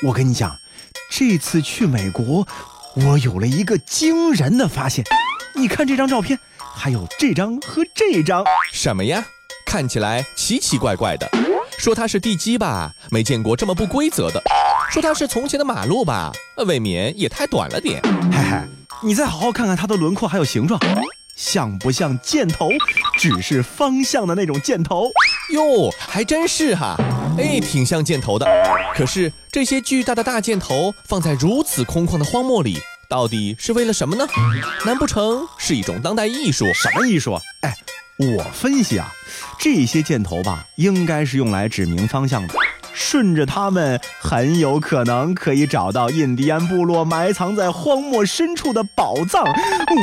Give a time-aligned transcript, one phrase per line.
[0.00, 0.56] 我跟你讲，
[1.10, 2.46] 这次去美国，
[2.94, 5.04] 我有了一个惊人的发现。
[5.56, 9.24] 你看这张照片，还有这张和这张，什么呀？
[9.66, 11.28] 看起来奇奇怪怪的。
[11.76, 14.40] 说它是地基吧，没见过这么不规则的；
[14.88, 16.32] 说它是从前的马路吧，
[16.64, 18.00] 未免也太短了点。
[18.30, 18.60] 嘿嘿，
[19.02, 20.80] 你再好好看看它的轮廓还有形状，
[21.34, 22.68] 像不像箭头？
[23.18, 25.10] 只是方向的那种箭头。
[25.50, 26.96] 哟，还真是哈。
[27.38, 28.46] 哎，挺像箭头的。
[28.94, 34.26] 可是这些巨大的大箭头放在如此空旷的荒漠里，到底是为了什么呢？
[34.84, 36.66] 难不成是一种当代艺术？
[36.74, 37.40] 什么艺术？
[37.60, 37.74] 哎，
[38.18, 39.12] 我分析啊，
[39.58, 42.54] 这些箭头吧，应该是用来指明方向的。
[42.92, 49.44] 顺着它们，很有可能可以找到印第安部落埋藏在荒漠深处的宝藏。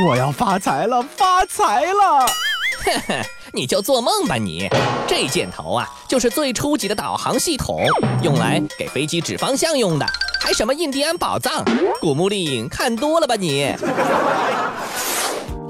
[0.07, 2.25] 我要发财了，发财了！
[3.53, 4.69] 你就做梦吧你！
[5.07, 7.85] 这箭头啊，就是最初级的导航系统，
[8.21, 10.05] 用来给飞机指方向用的，
[10.41, 11.63] 还什么印第安宝藏？
[12.01, 13.73] 古墓丽影看多了吧你？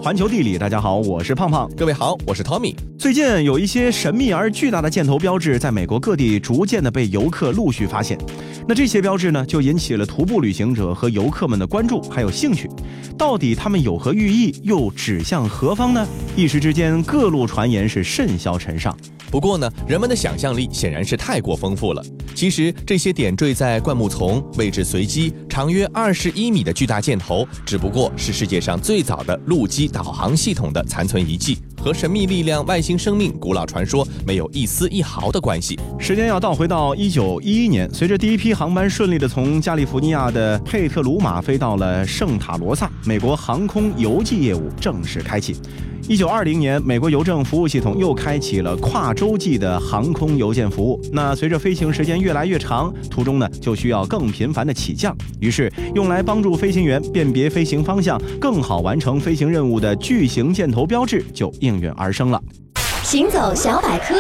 [0.06, 1.68] 环球地理，大家好，我是胖胖。
[1.76, 2.76] 各位好，我是 Tommy。
[2.96, 8.16] 最近有一些神秘而巨大的箭头标志，在美国各地逐渐的被游客陆续发现。
[8.68, 12.70] 那这些标志呢，就引起了徒步旅行者和游客们的关注还有兴趣。
[13.18, 16.08] 到底它们有何寓意，又指向何方呢？
[16.36, 18.96] 一时之间，各路传言是甚嚣尘上。
[19.32, 22.04] 不过呢，人们的想象力显然是太过丰富了。
[22.36, 35.80] 其实这些点缀在灌木丛、位置随机、长约二十一米的巨大箭头，只不过是世界上最早的路基导航系统的残存遗迹，和神秘力量、外星生命、古老传说没有一丝一毫的关系。
[36.00, 45.56] 时间要倒回到一九一一年，随着第一批航班顺利的从加利福尼亚的佩特鲁马飞到了圣塔罗萨，美国航空邮寄业务正式开启。
[46.08, 51.02] 一九二零年，美国邮政服务系统又开启了跨洲际的航空邮件服务。
[51.12, 62.42] 那随着飞行时间越来越长，途中呢就需要更频繁的起降，于是用来帮助飞行员辨别飞行方向、更好完成飞行任务的巨型箭头标志就应运而生了。
[63.04, 64.16] 行走小百科。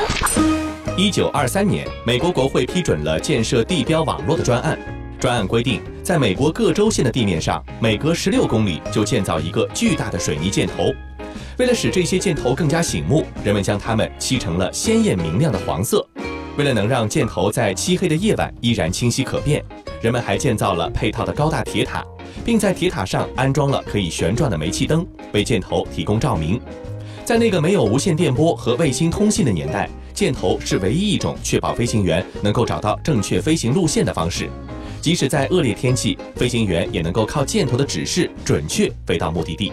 [0.97, 4.77] 一九二三年，美国国会批准了建设地标网络的专案。
[5.19, 10.93] 专案规定，在美国各州县的地面上，每隔十六公里就建造一个巨大的水泥箭头。
[11.57, 16.05] 为了使这些箭头更加醒目，人们将它们漆成了鲜艳明亮的黄色。
[16.57, 19.63] 为了能让箭头在漆黑的夜晚依然清晰可辨，
[20.01, 22.03] 人们还建造了配套的高大铁塔，
[22.45, 26.61] 并在铁塔上安装了可以旋转的煤气灯，为箭头提供照明。
[27.25, 34.47] 在那个没有无线电波和卫星通信的年代，箭头是唯一一种确保飞行员能够找到正确飞行路线的方式。
[35.01, 39.71] 即使在恶劣天气，飞行员也能够靠箭头的指示准确飞到目的地。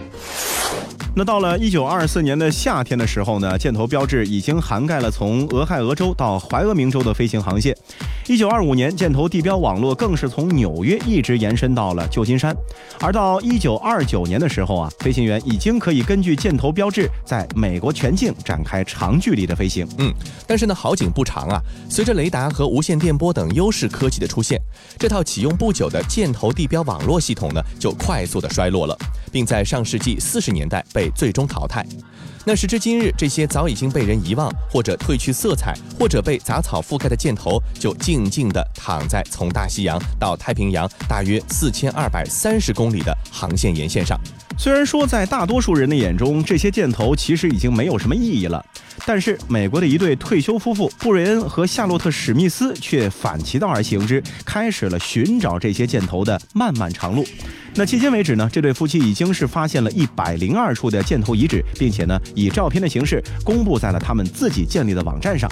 [1.15, 7.77] 那到了一九二四年的夏天的时候呢，箭头标志已经涵盖了从俄亥俄州到怀俄明州的飞行航线。
[8.25, 12.55] 一九二五年，箭头地标网络更是从纽约一直延伸到了旧金山。
[13.01, 19.85] 而到一九二九年的时候啊，飞行员已经可以根据箭头标志在美国全境展开长距离的飞行。
[19.97, 20.09] 嗯，
[20.47, 24.57] 但是呢，好景不长啊，随着雷达和无线电波等优势科技的出现，
[24.97, 28.97] 这套启用不久的箭头地标网络系统呢，就快速的衰落了。
[29.33, 31.83] 并在上世纪四十年代被最终淘汰。
[32.45, 44.15] 那时至今日，这些早已经被人遗忘，或者褪去色彩，或者被杂草覆盖的箭头，就进静静地躺在从大西洋到太平洋大约四千二百三十公里的航线沿线上。
[44.55, 48.63] 虽然说在大多数人的眼中，这些箭头其实已经没有什么意义了，
[49.05, 57.25] 但是美国的一对退休夫妇布瑞恩和夏洛特史密斯却反其道而行之，开始了寻找这些箭头的漫漫长路。
[57.75, 65.49] 那迄今为止呢，这对夫妻已经是发现了一百零二处的箭头遗址，并且呢，以照片的形式公布在了他们自己建立的网站上。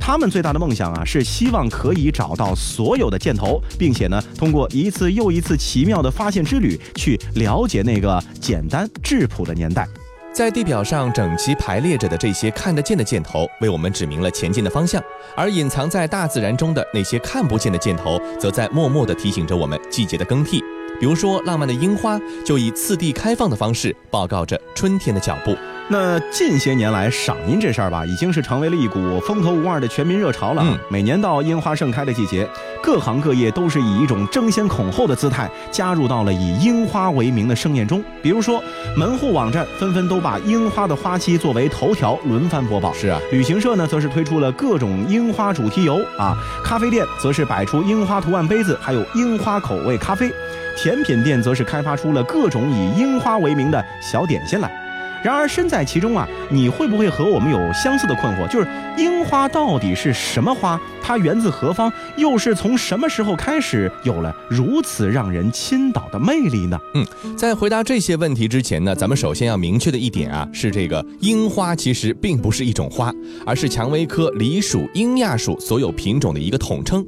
[0.00, 9.86] 他们最大的梦想啊，是希望可以找到所有的箭头，并且呢，通过一次又一次奇妙的发现之旅，去了解那个简单质朴的年代。
[10.38, 15.02] 在地表上整齐排列着的这些看得见的箭头，为我们指明了前进的方向；
[15.36, 20.62] 而隐藏在大自然中的那些看不见的箭头，则在默默地提醒着我们季节的更替。
[21.00, 25.56] 比如说，浪漫的樱花就以次第开放的方式报告着春天的脚步。
[25.90, 30.62] 那近些年来，赏樱这事儿吧，已经是成为了一股风头无二的全民热潮了。
[30.62, 32.46] 嗯，每年到樱花盛开的季节，
[32.82, 38.04] 各行各业都是以一种争先恐后的姿态加入到了以樱花为名的盛宴中。
[38.20, 38.62] 比如说，
[38.98, 42.92] 门户网站纷纷都把樱花的花期作为头条，轮番播报。
[42.92, 50.30] 是啊，旅行社呢，则是推出了各种樱花主题游啊，咖啡店则是摆出樱花图案杯子，还有樱花口味咖啡，
[50.80, 54.70] 甜品店则是开发出了各种以樱花为名的小点心来。
[55.24, 58.46] 然而身在其中啊，你会不会和我们有相似的困惑？
[58.46, 60.80] 就是樱花到底是什么花？
[61.02, 61.92] 它源自何方？
[62.16, 66.78] 又是从什么时候开始有了如此让人倾倒的魅力呢？
[66.94, 67.04] 嗯，
[67.36, 73.12] 在回答这些问题之前呢，咱们首先要明确的一点啊，是这个樱花其实并不是一种花，
[73.44, 77.04] 而是蔷薇科梨属樱亚属所有品种的一个统称。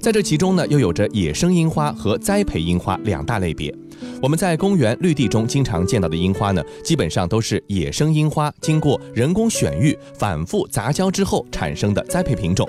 [0.00, 3.74] 在这其中呢，又有着野生樱花和栽培樱花两大类别。
[4.22, 12.68] 我们在公园绿地中经常见到的樱花呢，基本上都是野生樱花经过人工选育、反复杂交之后产生的栽培品种。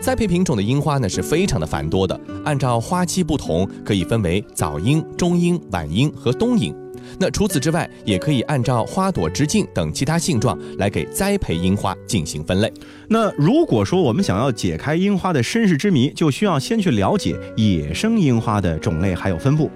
[0.00, 6.74] 栽培品种的樱花呢是非常的繁多的，按照花期不同，可以分为早樱、中樱、晚樱和冬樱。
[7.18, 12.72] 那除此之外，也可以按照花朵直径等其他性状来给栽培樱花进行分类。
[13.08, 19.70] 那如果说我们想要解开樱花的身世之谜，就需要先去了解野生樱花的种类还有分布。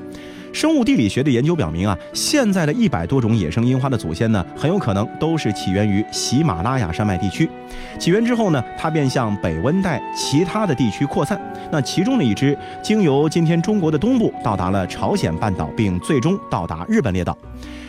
[0.54, 7.50] 生物地理学的研究表明啊，现在的一百多种野生樱花的祖先呢，很有可能都是起源于喜马拉雅山脉地区。
[7.98, 11.36] 起源之后呢，它便向北温带其他的地区扩散。
[11.72, 17.36] 那其中的一支经由今天中国的东部到达了朝鲜半岛，并最终到达日本列岛。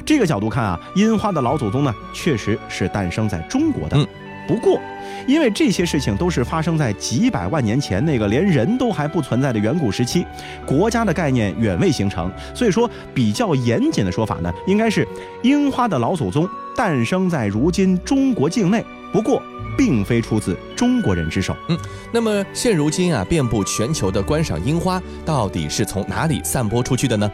[0.03, 3.95] 这个角度看啊，樱花的老祖宗呢，确实是诞生在中国的。
[4.47, 4.79] 不过，
[5.27, 10.25] 因为这些事情都是发生在几百万年前那个连人都还不存在的远古时期，
[10.66, 15.07] 国家的概念远未形成，所以说比较严谨的说法呢，应该是
[15.44, 18.83] 樱花的老祖宗诞生在如今中国境内。
[19.12, 19.42] 不过，
[19.77, 21.56] 并非出自中国人之手。
[21.69, 21.77] 嗯，
[22.12, 27.31] 那么现如今啊，遍布全球的观赏樱花到底是从哪里散播出去的呢？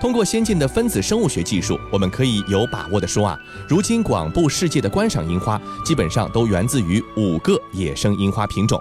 [0.00, 8.78] 通过先进的分子生物学技术，我们可以有把握的说啊，如今广布世界的观赏樱花，基本上都源自于五个野生樱花品种，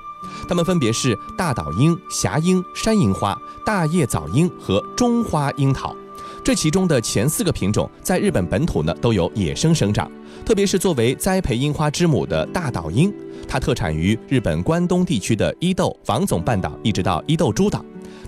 [0.50, 5.96] 它们分别是大岛樱、霞樱、山樱花、大叶早樱和中花樱桃。
[6.44, 10.12] 这其中的前四个品种，在日本本土呢都有野生生长，
[10.46, 13.14] 特别是作为栽培樱花之母的大岛樱，
[13.48, 17.84] 它特产于日本关东地区的伊豆、房总半岛，一直到伊豆诸岛。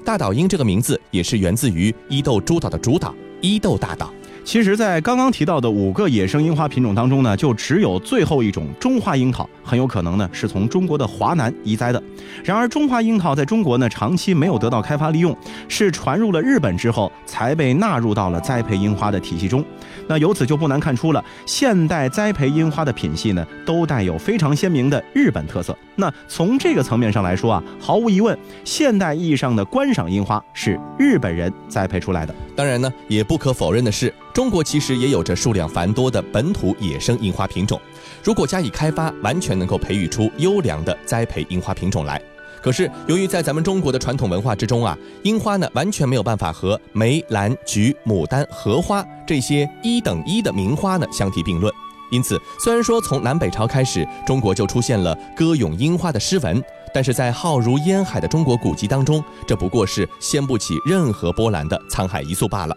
[0.06, 4.14] 大岛樱这个名字也是源自于伊豆诸岛的主岛伊豆大岛。
[4.44, 12.02] 其实，在刚刚提到的五个野生樱花品种当中呢，就只有最后一种中花樱桃，很有可能呢是从中国的华南移栽的。
[12.44, 15.36] 然而，中华樱桃在中国呢长期没有得到开发利用，
[15.68, 19.66] 是传入了日本之后才被纳入到了栽培樱花的体系中。
[20.08, 25.76] 那由此就不难看出了，现代栽培樱花的品系呢都带有非常鲜明的日本特色。
[25.96, 32.36] 那从这个层面上来说啊，毫无疑问，现代意义上的观赏樱花是日本人栽培出来的。
[32.56, 34.14] 当然呢，也不可否认的是。
[34.34, 37.80] 中国其实也有着数量繁多的本土野生樱花品种，
[38.26, 42.20] 如果加以开发，完全能够培育出优良的栽培樱花品种来。
[42.60, 51.72] 可是，由于在咱们中国的传统文化之中啊，樱花呢完全没有办法和梅、兰、菊、牡丹、荷花这些一等一的名花呢相提并论。
[52.10, 56.60] 因此，虽然说从南北朝开始，中国就出现了歌咏樱花的诗文，
[56.92, 62.76] 但是在浩如烟海的中国古籍当中，这不过是掀不起任何波澜的沧海一粟罢了。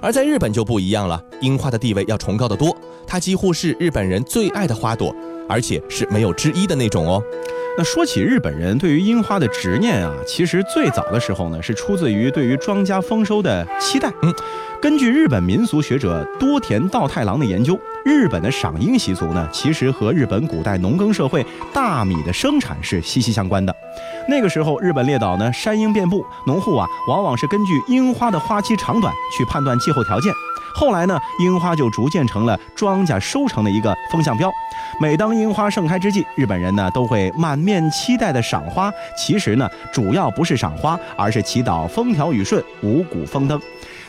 [0.00, 2.76] 而在日本就不一样了，樱花的地位要崇高的多，
[3.06, 5.14] 它几乎是日本人最爱的花朵，
[5.48, 7.22] 而且是没有之一的那种哦。
[7.76, 14.12] 那说起日本人对于樱花的执念啊，其实最早的时候呢，是出自于对于庄稼丰收的期待。
[14.22, 14.32] 嗯，
[14.84, 21.42] 根据日本民俗学者多田道太郎的研究，日本的赏樱习俗呢，其实和日本古代农耕社会
[21.72, 23.74] 大米的生产是息息相关的。
[24.28, 30.30] 那个时候，日本列岛呢山樱遍布，农户啊往往是根据樱花的花期长短去判断气候条件。
[30.74, 34.52] 后来呢，樱花就逐渐成了庄稼收成的一个风向标。
[35.00, 38.92] 每当樱花盛开之际，日本人呢都会满面期待的赏花。
[39.16, 43.58] 其实呢，主要不是赏花，而是祈祷风调雨顺、五谷丰登。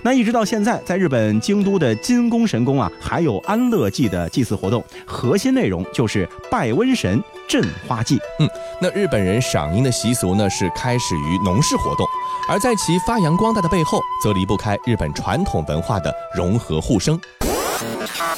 [0.06, 8.20] 那一直到现在，在日本京都的金宫神宫啊，还有安乐祭的祭祀活动，核心内容就是拜瘟神、镇花祭。
[8.40, 8.48] 嗯，
[8.80, 12.06] 那日本人赏樱的习俗呢，是开始于农事活动，
[12.48, 17.20] 而在其发扬光大的背后，则离不开日本传统文化的融合互生。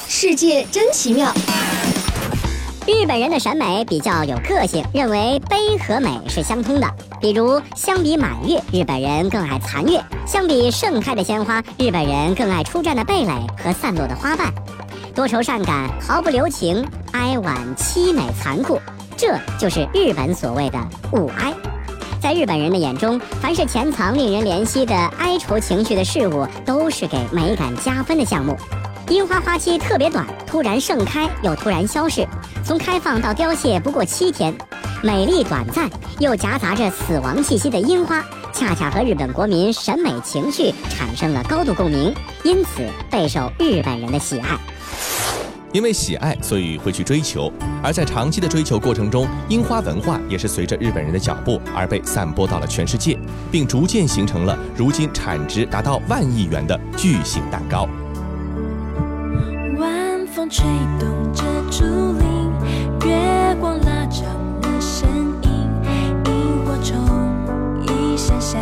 [0.06, 1.30] 世界真奇妙。
[2.88, 6.90] 日本人的审美比较有个性，认为悲和美是相通的。
[7.20, 14.50] 比如，相比满月，日本人更爱残月；相比盛开的鲜花，日本人更爱出绽的蓓蕾和散落的花瓣。
[15.14, 18.80] 多愁善感，毫不留情，哀婉凄美残酷，
[19.18, 20.78] 这就是日本所谓的
[21.12, 21.52] 物哀。
[22.22, 28.56] 在日本人的眼中，凡是潜藏令人怜惜的哀愁情绪的事物，都是给美感加分的项目。
[29.10, 32.26] 樱花花期特别短，突然盛开又突然消逝，
[32.62, 34.54] 从开放到凋谢不过七天，
[35.02, 35.88] 美丽短暂
[36.18, 38.22] 又夹杂着死亡气息的樱花，
[38.52, 44.58] 恰恰和日本国民审美情绪产生了高度共鸣，因此备受日本人的喜爱。
[45.72, 47.50] 因为喜爱，所以会去追求。
[47.82, 53.18] 而在长期的追求过程中，樱花文化也是随着日本人的脚步而被散播到了全世界，
[53.50, 57.88] 并逐渐形成了如今产值达到万亿元的巨型蛋糕。
[60.50, 60.64] 吹
[60.98, 62.50] 动着竹林，
[63.04, 64.24] 月光拉长
[64.62, 65.06] 了身
[65.42, 65.70] 影，
[66.24, 66.96] 萤火虫
[67.82, 68.58] 一闪闪，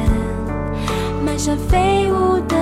[1.24, 2.56] 满山飞舞的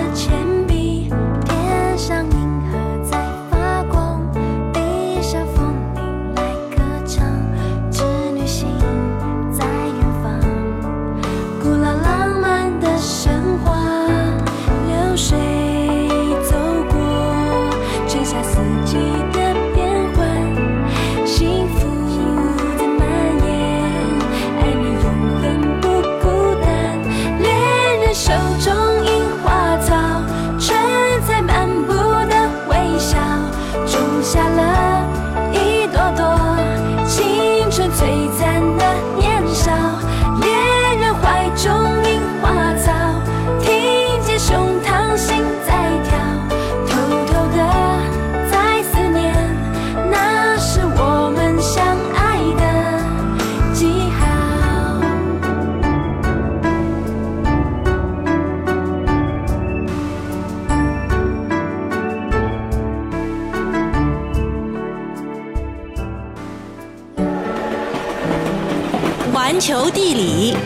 [69.94, 70.56] 地理，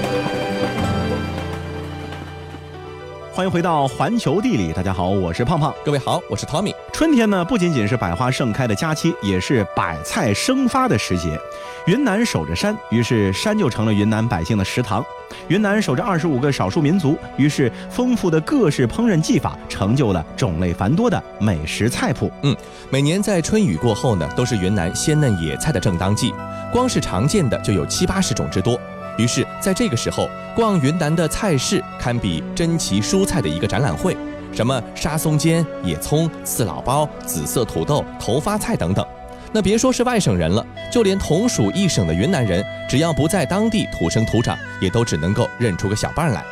[3.31, 5.73] 欢迎回到环球地理，大家好，我是胖胖。
[5.85, 6.75] 各位好，我是 Tommy。
[6.95, 11.39] 春天呢，不仅仅是百花盛开的佳期，也是百菜生发的时节。
[11.87, 15.05] 云南守着山，于是山就成了云南百姓的食堂。
[15.49, 22.33] 云南守着二十五个少数民族，于是丰富的各式烹饪技法成就了种类繁多的美食菜谱。
[22.45, 22.57] 嗯，
[22.89, 26.33] 每年在春雨过后呢，都是云南鲜嫩野菜的正当季，
[26.73, 28.81] 光是常见的就有七八十种之多。
[29.19, 34.17] 于是，在这个时候逛云南的菜市，堪比珍奇蔬菜的一个展览会，
[34.53, 39.05] 什么沙松尖、野葱、四老包、紫色土豆、头发菜等等。
[39.53, 46.45] 那别说是外省人了，就连同属一省的云南人，只要不在当地土生土长，也都只能够认出个小半来。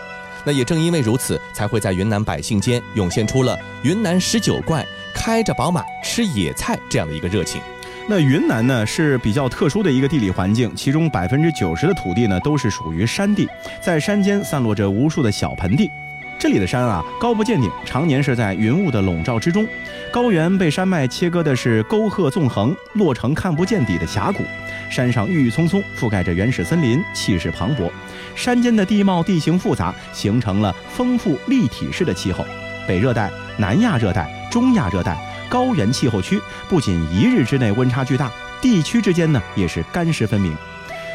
[0.44, 7.61] 那也正因为如此，才会在云南百姓间涌现出了云南十九怪开着宝马吃野菜这样的一个热情。
[8.08, 13.48] 那云南呢是比较特殊的一个地理环境，其中百分之九十的土地呢都是属于山地，
[13.80, 15.90] 在山间散落着无数的小盆地。
[16.38, 19.66] 这里的山啊高不见顶，常年是在云雾的笼罩之中。
[20.12, 24.44] 高原被山脉切割的是沟壑纵横，落成看不见底的峡谷。
[24.88, 27.90] 山上郁郁葱葱，覆盖着原始森林，气势磅礴。
[28.36, 32.44] 山间的地貌地形复杂，形成了丰富立体式的气候。
[32.86, 35.16] 北热带、南亚热带、中亚热带。
[35.48, 40.56] 高原气候区不仅一日之内温差巨大，地区之间呢也是干湿分明。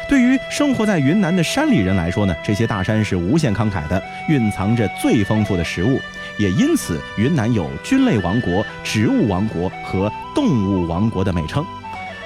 [0.08, 5.98] 对于生活在云南的山里人来说呢，这些大山是无限慷慨的，蕴藏着最丰富的食物，
[6.36, 11.64] 也因此云南有菌类王国、植物王国和动物王国的美称。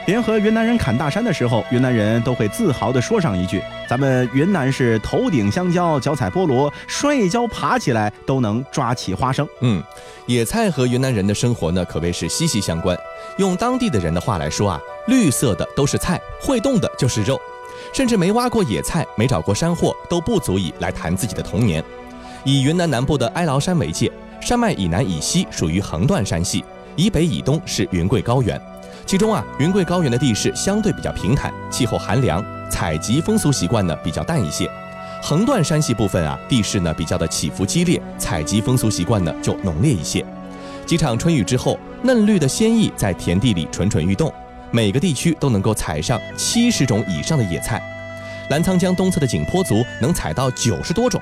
[0.06, 3.60] 联合云南人砍大山的时候，云南人都会自豪地说上一句
[3.90, 9.82] ：“咱们云南是头顶香蕉，脚踩菠萝，摔一跤爬起来都能抓起花生。”嗯，
[10.26, 12.96] 野菜和云南人的生活呢，可谓是息息相关。
[13.38, 17.40] 用当地的人的话来说啊，绿色的都是菜，会动的就是肉。
[17.92, 21.82] 甚至没挖过野菜、没找过山货，都不足以来谈自己的童年。
[22.44, 28.60] 以云南南部的哀牢山为界，山脉以南以西属于横断山系，以北以东是云贵高原。
[29.04, 34.70] 其中啊，云贵高原的地势相对比较平坦，气候寒凉，采集风俗习惯呢比较淡一些。
[35.22, 40.24] 横断山系部分啊，地势呢比较的起伏激烈，采集风俗习惯呢就浓烈一些。
[40.84, 44.32] 几场春雨之后，嫩绿的鲜意在田地里蠢蠢欲动，
[44.70, 47.82] 每个地区都能够采上七十种以上的野菜。
[48.50, 51.20] 澜沧江东侧的景颇族能采到九十多种，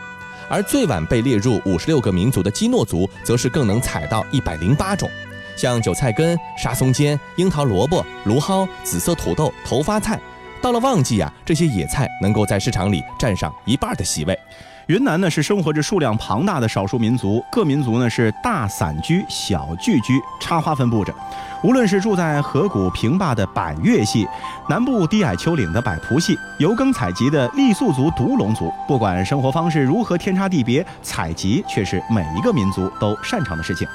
[0.50, 5.08] 而最晚被列入五十六个民族的基诺族，则是更能采到一百零八种。
[5.56, 10.18] 像韭菜根、沙松尖、樱桃萝卜、芦蒿、紫色土豆、头发菜，
[10.60, 14.38] 到了旺季啊，这些野菜能够在市场里占上一半的席位。
[14.86, 21.14] 云南呢是生活着数量庞大的少数民族，各民族呢是大散居、小聚居，插花分布着。
[21.62, 24.28] 无论是住在河谷平坝的百越系，
[24.68, 33.88] 南部低矮丘陵的百蒲系，游耕采集的傈僳族、独龙族，不管生活方式如何天差地别，采集却是每一个民族都擅长的事情。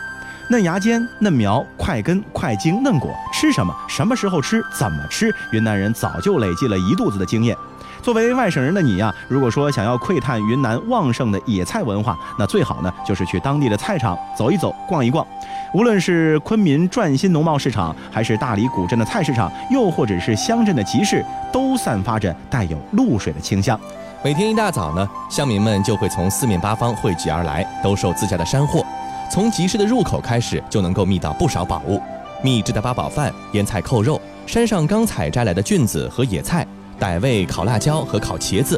[0.51, 7.55] 嫩芽尖、嫩苗、快根、快茎、嫩果，吃什么、什么时候吃、怎么吃，云南人早就累积了一肚子的经验。
[8.01, 15.23] 作为外省人的你呀，如果说想要窥探云南旺盛的野菜文化，那最好呢就是去当地的菜场走一走、逛一逛。
[15.71, 23.79] 无论是昆明转心农贸市场，还是大理古镇的菜市场，又或者是乡镇的集市，都散发着带有露水的清香。
[24.23, 28.83] 每天一大早呢，乡民们就会从四面八方汇集而来，兜售自家的山货。
[29.31, 32.01] 从集市的入口开始，就能够觅到不少宝物：
[32.43, 36.65] 秘制的八宝饭、腌菜扣肉，山上刚采摘来的菌子和野菜。
[36.99, 38.77] 傣味烤辣椒和烤茄子，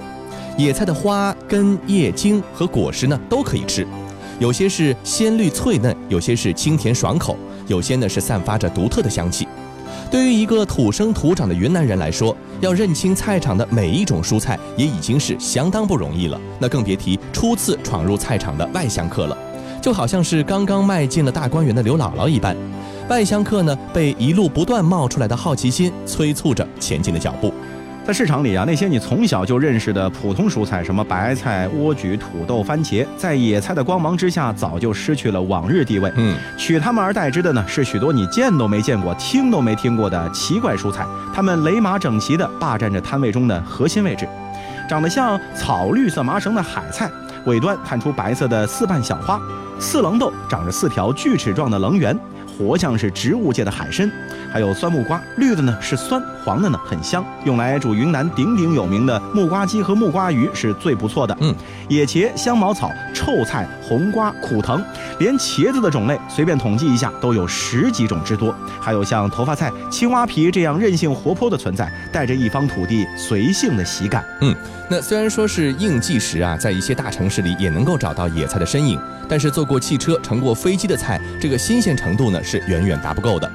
[0.58, 3.88] 野菜的花根、叶、茎和果实呢都可以吃，
[4.40, 9.48] 有些是鲜绿脆嫩，有些是清甜爽口，有些呢是散发着独特的香气。
[10.12, 19.38] 对于一个土生土长的云南人来说，要认清菜场的每一种蔬菜也已经是相当不容易了，那更别提初次闯入菜场的外乡客了。
[19.82, 22.56] 就好像是刚刚迈进了大观园的刘姥姥一般，
[23.10, 27.52] 外乡客呢被一路不断冒出来的好奇心催促着前进的脚步。
[28.04, 36.12] 在市场里啊，那些你从小就认识的普通蔬菜，什么白菜、莴苣、土豆、番茄，在野菜的光芒之下，早就失去了往日地位。
[36.16, 41.06] 嗯，取它们而代之的呢，是许多你见都没见过、听都没听过的奇怪蔬菜。
[41.34, 44.28] 它们雷马整齐地霸占着摊位中的核心位置，
[44.90, 47.08] 长得像草绿色麻绳的海菜，
[47.46, 49.40] 尾端探出白色的四瓣小花；
[49.82, 52.16] 四棱豆长着四条锯齿状的棱圆，
[52.48, 54.10] 活像是植物界的海参。
[54.52, 61.36] 还有酸木瓜，绿的呢是酸，黄的呢很香，用来煮云南鼎鼎有名的木瓜鸡和木瓜鱼是最不错的。
[61.40, 61.56] 嗯，
[61.88, 64.84] 野茄、香茅草、臭菜、红瓜、苦藤，
[65.20, 68.54] 连茄子的种类随便统计一下都有十几种之多。
[68.82, 74.26] 还有像头发菜、青蛙皮这样韧性活泼的存在，带着一方土地随性的喜感。
[74.42, 74.54] 嗯，
[74.90, 83.50] 那虽然说是应季时啊，在一些大城市里也能够找到野菜的身影，但是坐过汽车、乘过飞机的菜，这个新鲜程度呢是远远达不够的。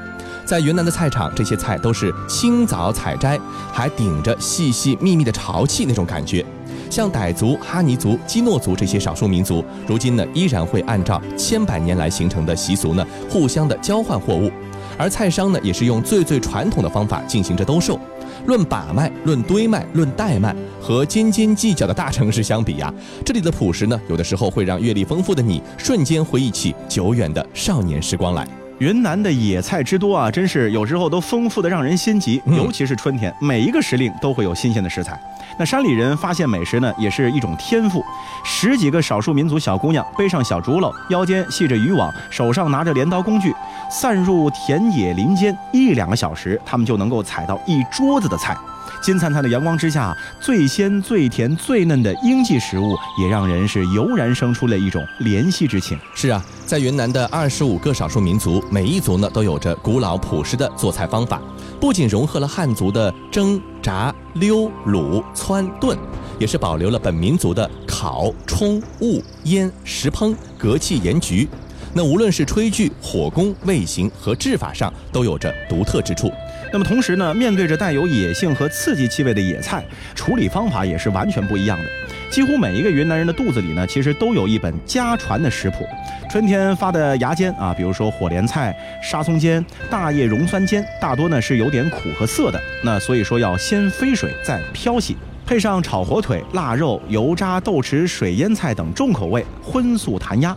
[0.47, 3.39] 在云南的菜场，这些菜都是清早采摘，
[3.73, 6.47] 还顶着细细密密的潮气那种感觉。
[6.89, 14.49] 像傣族、哈尼族、基诺族这些少数民族，如今呢依然会按照千百年来形成的习俗呢，互相的交换货物。
[14.97, 17.99] 而菜商呢，也是用最最传统的方法进行着兜售。
[18.47, 28.47] 论把脉、论堆卖、论代卖，和斤斤计较的大城市相比呀，这里的朴实呢，有的时候会让阅历丰富的你瞬间回忆起久远的少年时光来。
[28.79, 32.43] 云南的野菜之多啊，真是有时候都丰富的让人心急。
[32.45, 35.19] 尤其是春天，每一个时令都会有新鲜的食材。
[35.59, 38.05] 那山里人发现美食呢，也是一种天赋。
[38.45, 43.55] 十几个少数民族小姑娘背上小竹篓，腰间系着渔网，手上拿着镰刀工具，
[43.91, 48.55] 散入田野林间，一两个小时，他们就能够采到一桌子的菜。
[49.01, 55.99] 金灿灿的阳光之下，最鲜、最甜、最嫩的应季食物，也让人是油然生出了一种怜惜之情。
[56.15, 61.41] 是啊，在云南的二十五个少数民族，每一族呢都有着古老朴实的做菜方法，
[61.81, 65.97] 不仅融合了汉族的蒸、炸、溜、卤、汆、炖，
[66.39, 71.47] 也是保留了本民族的烤、冲、焐、腌、石烹、隔气、盐焗。
[71.93, 76.31] 那无论是炊具、火工、味型和制法上，都有着独特之处。
[76.77, 79.83] 那么同时呢，面对着带有野性和刺激气味的野菜，
[80.15, 81.85] 处理方法也是完全不一样的。
[82.29, 85.89] 几乎每一个云南人的肚子里呢，其实都有一本家传的食谱。
[86.31, 92.61] 春天发的芽尖啊，比如说火莲菜、沙葱尖、大叶蓉酸尖，大多呢是有点苦和涩的。
[92.85, 100.55] 那所以说要先飞水再漂洗，配上炒火腿、腊肉、油渣豆豉、水腌菜等重口味荤素弹压。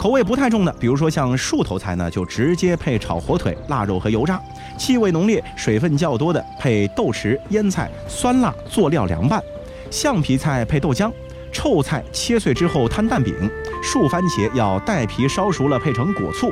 [0.00, 4.38] 口味不太重的，比如说像树头菜呢，就直接配炒火腿、腊肉和油渣；
[4.78, 9.38] 气味浓烈、水分较多的，配豆豉、腌菜、酸辣佐料凉拌；
[9.90, 11.12] 橡皮菜配豆浆；
[11.52, 13.34] 臭菜切碎之后摊蛋饼；
[13.82, 16.50] 树番茄要带皮烧熟了配成果醋。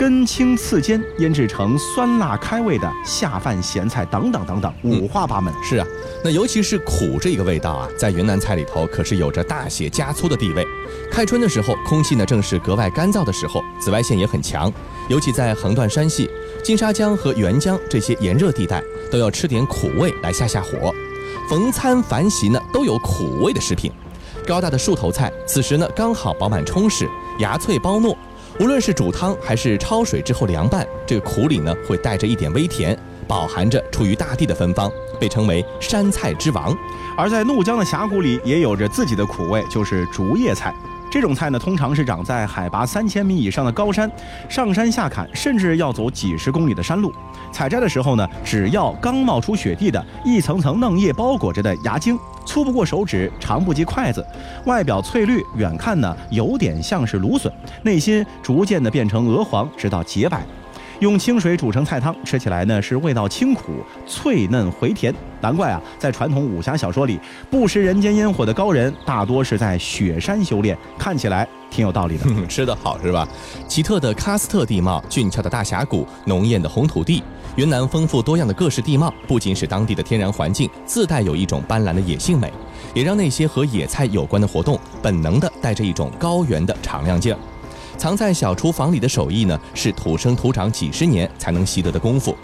[0.00, 5.52] 根青刺尖腌制成酸辣开胃的下饭咸菜等等等等，五花八门。
[5.62, 5.86] 是啊，
[6.24, 10.66] 那尤其是苦这个味道啊，在云南菜里头可是有着大写加粗的地位。
[11.12, 14.72] 开春的时候，空气呢正是格外干燥的时候，紫外线也很强，
[15.10, 16.30] 尤其在横断山系、
[16.64, 20.90] 金沙江和沅江这些炎热地带，都要吃点苦味来下下火。
[21.50, 23.92] 逢餐凡席呢都有苦味的食品，
[24.46, 27.06] 高大的树头菜此时呢刚好饱满充实，
[27.38, 28.16] 芽脆包糯。
[28.60, 32.94] 无论是煮汤还是焯水之后凉拌，这个苦里呢会带着一点微甜，
[33.26, 36.76] 饱含着出于大地的芬芳，被称为山菜之王。
[37.16, 40.74] 而在怒江的峡谷里也有着自己的苦味，就是竹叶菜。
[41.10, 44.08] 这种菜呢，通常是长在海拔三千米以上的高山，
[44.48, 47.12] 上山下砍，甚至要走几十公里的山路。
[47.50, 54.24] 采摘的时候呢，只要刚冒出雪地的一层层嫩叶包裹着的芽茎，粗不过手指，长不及筷子，
[54.66, 60.46] 外表翠绿，远看呢有点像是芦笋，内心逐渐的变成鹅黄，直到洁白。
[61.00, 65.14] 用清水煮成菜汤，吃起来呢是味道清苦、脆嫩回甜。
[65.40, 67.18] 难怪啊，在传统武侠小说里，
[67.50, 72.26] 不食人间烟火的高人大多是在雪山修炼，看起来挺有道理的。
[72.46, 73.26] 吃得好是吧？
[73.66, 77.22] 奇特的喀斯特地貌、俊俏的大峡谷、浓艳的红土地，
[77.56, 82.52] 云南丰富多样的各式地貌，不仅使当地的天然环境自带有一种斑斓的野性美，
[82.92, 87.38] 也让那些和野菜有关的活动本能的带着一种高原的敞亮劲儿。
[88.00, 92.34] 藏在小厨房里的手艺呢，是土生土长几十年才能习得的功夫。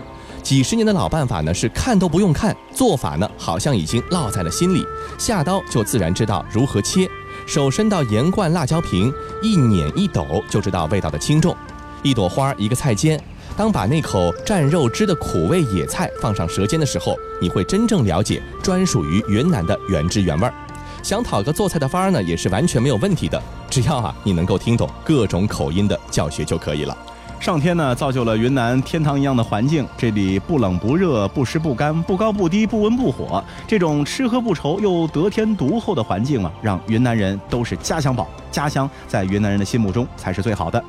[0.42, 4.84] 几十年的老办法呢，是看都不用看，做法呢好像已经烙在了心里，
[5.16, 7.08] 下刀就自然知道如何切，
[7.46, 9.10] 手伸到盐罐辣椒瓶，
[9.42, 11.56] 一捻一抖就知道味道的轻重。
[12.02, 13.18] 一朵花一个菜尖，
[13.56, 20.52] 当把那口蘸肉汁的苦味野菜放上舌尖的时候，你会真正了解专属于云南的原汁原味儿。
[21.06, 23.40] 想讨个做菜的法儿呢，也是完全没有问题的。
[23.70, 26.98] 只要啊，你能够听懂各种口音的教学就可以了。
[27.38, 38.26] 上天呢，造就了云南天堂一样的环境，这里不冷不热，不湿不干，不高不低，不温不火，这种吃喝不愁又得天独厚的环境啊，让云南人都是家乡宝。
[38.50, 40.82] 家乡在云南人的心目中才是最好的。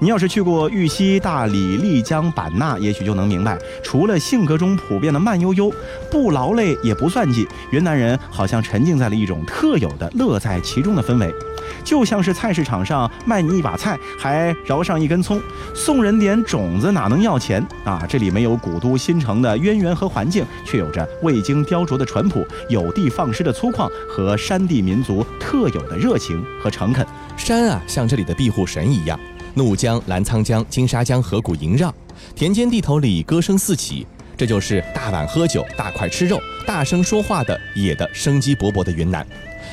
[0.00, 5.72] 你要是去过玉溪、大理、丽江、版纳，也许就能明白，除了性格中普遍的慢悠悠、
[6.08, 11.34] 不劳累也不算计，云南人好像沉浸在了一种特有的乐在其中的氛围，
[11.82, 15.42] 就像是菜市场上卖你一把菜，还饶上一根葱，
[15.74, 18.06] 送人点种子哪能要钱啊？
[18.08, 27.04] 这里没有古都新城的渊源和环境，却有着未经雕琢的淳朴、有的放矢的粗犷和山地民族特有的热情和诚恳。
[27.36, 29.18] 山啊，像这里的庇护神一样。
[29.54, 31.92] 怒江、澜沧江、金沙江河谷萦绕，
[32.34, 34.06] 田间地头里歌声四起，
[34.36, 39.26] 这就是大碗喝酒、大块吃肉、大声说话的野的生机勃勃的云南。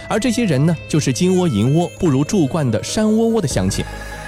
[0.10, 3.84] 而这些人呢，就是金窝银窝不如住惯的山窝窝的乡亲，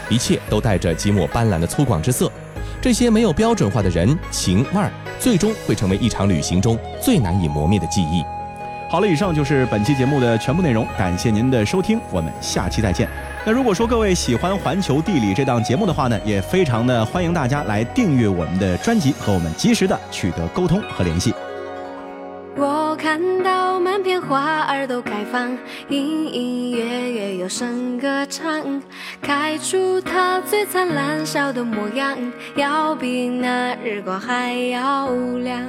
[0.09, 2.31] 一切都带着几抹斑斓的粗犷之色。
[2.79, 8.23] 这些没有标准化的人情味儿，最终会成为一场旅行中最难以磨灭的记忆。
[8.89, 13.05] 好了，以上就是本期节目的全部内容，感谢您的收听，我们下期再见。
[13.45, 21.33] 那如果说各位喜欢《环球地理》这档节目的话呢，也非常的欢迎大家来订阅我们的专辑，和我们及时的取得沟通和联系。
[22.55, 25.57] 我看到满片花儿都开放，
[25.89, 28.81] 隐隐约约有声歌唱，
[29.21, 32.17] 开出它最灿烂笑的模样，
[32.55, 35.09] 要比那日光还要
[35.43, 35.61] 亮。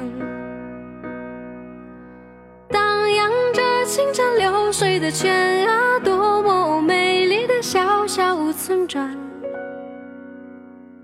[3.88, 9.16] 着清澈流水的泉啊，多么美丽的小小村庄。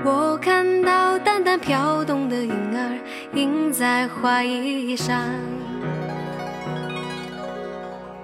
[0.04, 2.98] 我看到淡淡飘动的云儿，
[3.32, 5.18] 印在花衣上。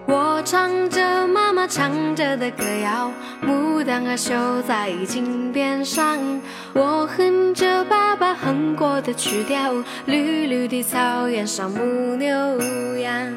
[0.07, 3.11] 我唱着妈妈唱着的歌谣，
[3.43, 4.35] 牡丹儿绣
[4.69, 6.19] 在襟边上。
[6.75, 9.73] 我哼着爸爸哼过的曲调，
[10.05, 12.29] 绿绿的草原上牧牛
[12.99, 13.33] 羊，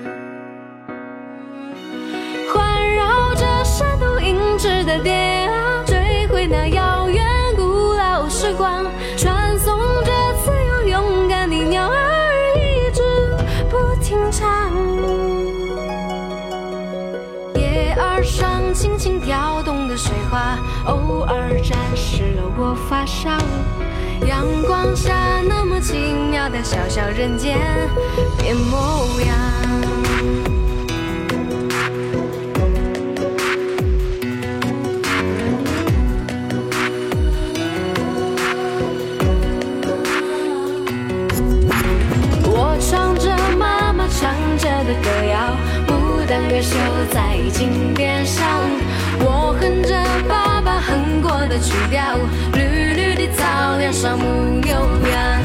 [3.74, 5.12] 山头银枝的蝶
[5.48, 8.86] 啊，追回那遥远古老时光，
[9.18, 10.12] 传颂着
[10.46, 13.02] 自由勇敢的鸟儿，一直
[13.72, 14.72] 不停唱。
[17.56, 23.32] 叶儿上轻轻跳动的水花，偶尔沾湿了我发梢。
[24.28, 27.58] 阳光下那么奇妙的小小人间
[28.38, 30.03] 变模样。
[46.64, 46.78] 绣
[47.12, 48.44] 在襟边上。
[49.20, 49.94] 我哼着
[50.28, 52.18] 爸爸哼过的曲调，
[52.54, 54.26] 绿绿的草原上牧
[54.62, 55.44] 牛羊，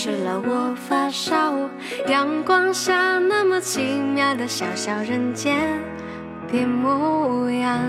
[0.00, 1.68] 湿了我发梢
[2.06, 5.82] 阳光下那么奇妙的小小人间
[6.48, 7.82] 变模样